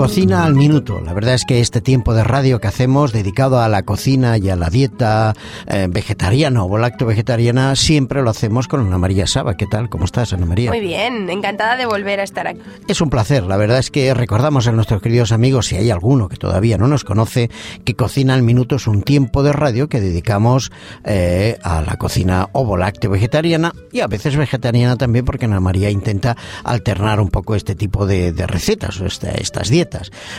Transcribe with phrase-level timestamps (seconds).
[0.00, 0.98] Cocina al minuto.
[1.04, 4.48] La verdad es que este tiempo de radio que hacemos dedicado a la cocina y
[4.48, 5.34] a la dieta
[5.66, 9.58] eh, vegetariana o lacto vegetariana siempre lo hacemos con Ana María Saba.
[9.58, 9.90] ¿Qué tal?
[9.90, 10.70] ¿Cómo estás, Ana María?
[10.70, 12.62] Muy bien, encantada de volver a estar aquí.
[12.88, 13.44] Es un placer.
[13.44, 16.88] La verdad es que recordamos a nuestros queridos amigos, si hay alguno que todavía no
[16.88, 17.50] nos conoce,
[17.84, 20.72] que Cocina al minuto es un tiempo de radio que dedicamos
[21.04, 26.38] eh, a la cocina ovo-lácteo vegetariana y a veces vegetariana también porque Ana María intenta
[26.64, 29.89] alternar un poco este tipo de, de recetas o estas dietas.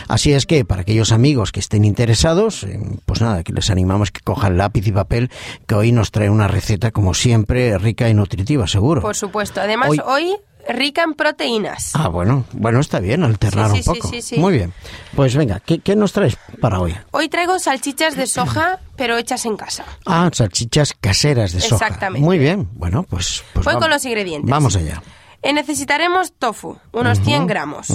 [0.08, 4.10] Así es que para aquellos amigos que estén interesados, eh, pues nada, que les animamos
[4.10, 5.30] que cojan lápiz y papel,
[5.66, 9.02] que hoy nos trae una receta como siempre rica y nutritiva, seguro.
[9.02, 9.60] Por supuesto.
[9.60, 10.36] Además, hoy,
[10.68, 11.92] rica en proteínas.
[11.94, 14.10] Ah, bueno, bueno, está bien, alternar un poco.
[14.36, 14.72] Muy bien.
[15.14, 16.94] Pues venga, ¿qué, ¿qué, nos traes para hoy?
[17.10, 19.84] Hoy traigo salchichas de soja, pero hechas en casa.
[20.06, 21.86] Ah, salchichas caseras de soja.
[21.86, 22.24] Exactamente.
[22.24, 23.44] Muy bien, bueno, pues...
[23.52, 24.50] pues Voy con los ingredientes.
[24.50, 25.02] Vamos allá.
[25.42, 27.88] Eh, necesitaremos tofu, unos 100 gramos.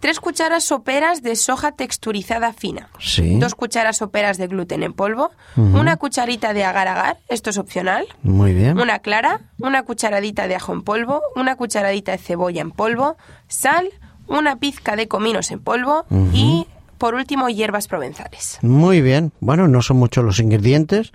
[0.00, 2.88] Tres cucharas soperas de soja texturizada fina.
[3.00, 3.36] Sí.
[3.40, 5.32] Dos cucharas soperas de gluten en polvo.
[5.56, 8.06] Una cucharita de agar-agar, esto es opcional.
[8.22, 8.78] Muy bien.
[8.78, 9.40] Una clara.
[9.58, 11.20] Una cucharadita de ajo en polvo.
[11.34, 13.16] Una cucharadita de cebolla en polvo.
[13.48, 13.90] Sal.
[14.28, 16.06] Una pizca de cominos en polvo.
[16.32, 16.67] Y
[16.98, 18.58] por último, hierbas provenzales.
[18.62, 19.32] Muy bien.
[19.40, 21.12] Bueno, no son muchos los ingredientes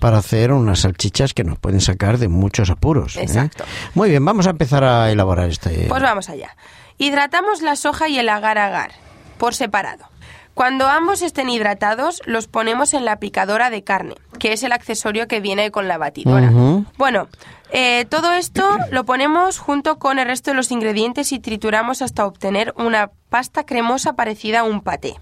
[0.00, 3.16] para hacer unas salchichas que nos pueden sacar de muchos apuros.
[3.16, 3.22] ¿eh?
[3.22, 3.64] Exacto.
[3.94, 5.86] Muy bien, vamos a empezar a elaborar este.
[5.88, 6.56] Pues vamos allá.
[6.98, 8.92] Hidratamos la soja y el agar-agar
[9.38, 10.04] por separado.
[10.54, 15.26] Cuando ambos estén hidratados, los ponemos en la picadora de carne, que es el accesorio
[15.26, 16.52] que viene con la batidora.
[16.96, 17.28] Bueno,
[17.76, 22.24] eh, todo esto lo ponemos junto con el resto de los ingredientes y trituramos hasta
[22.24, 25.16] obtener una pasta cremosa parecida a un paté.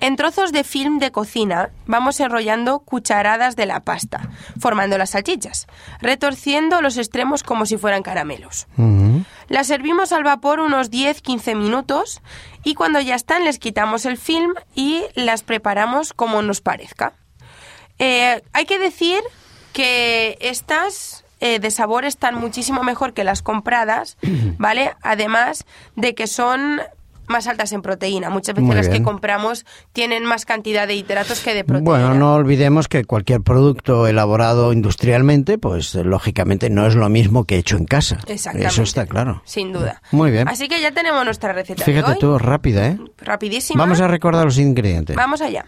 [0.00, 5.68] En trozos de film de cocina vamos enrollando cucharadas de la pasta, formando las salchichas,
[6.00, 8.66] retorciendo los extremos como si fueran caramelos.
[9.48, 12.20] Las servimos al vapor unos 10-15 minutos
[12.64, 17.12] y cuando ya están les quitamos el film y las preparamos como nos parezca.
[18.00, 19.22] Eh, hay que decir
[19.72, 24.16] que estas eh, de sabor están muchísimo mejor que las compradas,
[24.58, 24.96] ¿vale?
[25.02, 26.80] Además de que son
[27.26, 28.30] más altas en proteína.
[28.30, 31.90] Muchas veces las que compramos tienen más cantidad de hidratos que de proteína.
[31.90, 37.56] Bueno, no olvidemos que cualquier producto elaborado industrialmente, pues lógicamente no es lo mismo que
[37.56, 38.18] hecho en casa.
[38.26, 38.72] Exactamente.
[38.72, 39.42] Eso está claro.
[39.44, 40.02] Sin duda.
[40.10, 40.48] Muy bien.
[40.48, 41.84] Así que ya tenemos nuestra receta.
[41.84, 42.18] Fíjate de hoy.
[42.18, 42.98] tú, rápida, ¿eh?
[43.18, 43.82] Rapidísima.
[43.82, 45.16] Vamos a recordar los ingredientes.
[45.16, 45.66] Vamos allá.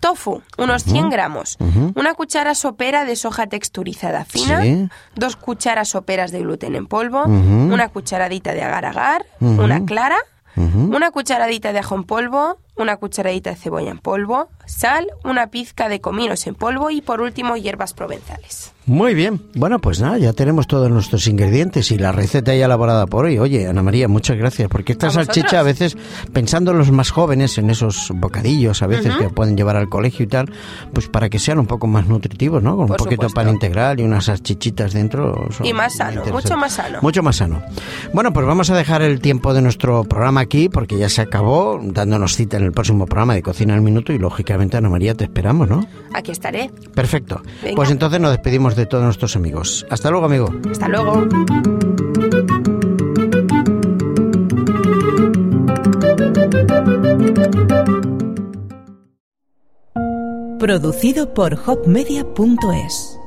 [0.00, 1.56] Tofu, unos 100 gramos.
[1.94, 4.62] Una cuchara sopera de soja texturizada fina.
[4.62, 4.88] Sí.
[5.14, 7.24] Dos cucharas soperas de gluten en polvo.
[7.24, 9.26] Una cucharadita de agar-agar.
[9.40, 10.16] Una clara.
[10.56, 15.88] Una cucharadita de ajo en polvo, una cucharadita de cebolla en polvo, sal, una pizca
[15.88, 18.72] de cominos en polvo y por último hierbas provenzales.
[18.86, 19.40] Muy bien.
[19.54, 23.38] Bueno, pues nada, ya tenemos todos nuestros ingredientes y la receta ya elaborada por hoy.
[23.38, 25.96] Oye, Ana María, muchas gracias, porque esta salchicha a veces,
[26.34, 30.24] pensando en los más jóvenes, en esos bocadillos a veces que pueden llevar al colegio
[30.24, 30.52] y tal,
[30.92, 32.76] pues para que sean un poco más nutritivos, ¿no?
[32.76, 35.48] Con Por un poquito de pan integral y unas salchichitas dentro.
[35.62, 36.98] Y más sano, mucho más sano.
[37.00, 37.62] Mucho más sano.
[38.12, 41.80] Bueno, pues vamos a dejar el tiempo de nuestro programa aquí, porque ya se acabó,
[41.82, 45.24] dándonos cita en el próximo programa de Cocina al Minuto y lógicamente, Ana María, te
[45.24, 45.86] esperamos, ¿no?
[46.12, 46.70] Aquí estaré.
[46.94, 47.42] Perfecto.
[47.62, 47.76] Venga.
[47.76, 49.86] Pues entonces nos despedimos de todos nuestros amigos.
[49.90, 50.54] Hasta luego, amigo.
[50.70, 51.26] Hasta luego.
[60.58, 63.18] Producido por hopmedia.es